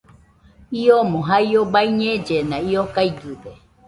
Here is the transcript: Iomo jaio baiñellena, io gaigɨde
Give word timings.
Iomo 0.83 1.19
jaio 1.27 1.61
baiñellena, 1.73 2.57
io 2.71 2.83
gaigɨde 2.93 3.51